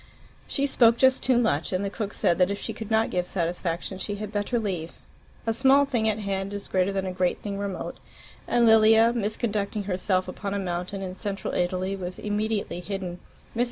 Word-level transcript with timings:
She 0.47 0.65
spoke 0.65 0.97
just 0.97 1.21
too 1.21 1.37
much, 1.37 1.71
and 1.71 1.85
the 1.85 1.91
cook 1.91 2.15
said 2.15 2.39
that 2.39 2.49
if 2.49 2.59
she 2.59 2.73
could 2.73 2.89
not 2.89 3.11
give 3.11 3.27
satisfaction 3.27 3.99
she 3.99 4.15
had 4.15 4.31
better 4.31 4.57
leave. 4.57 4.93
A 5.45 5.53
small 5.53 5.85
thing 5.85 6.09
at 6.09 6.17
hand 6.17 6.55
is 6.55 6.67
greater 6.67 6.91
than 6.91 7.05
a 7.05 7.11
great 7.11 7.43
thing 7.43 7.59
remote, 7.59 7.97
and 8.47 8.65
Lilia, 8.65 9.13
misconducting 9.13 9.85
herself 9.85 10.27
upon 10.27 10.55
a 10.55 10.59
mountain 10.59 11.03
in 11.03 11.13
Central 11.13 11.53
Italy, 11.53 11.95
was 11.95 12.17
immediately 12.17 12.79
hidden. 12.79 13.19
Mrs. 13.55 13.59